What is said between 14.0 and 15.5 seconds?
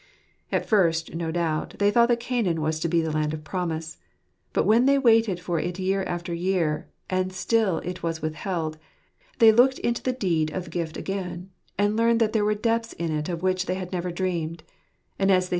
dreamed; and as they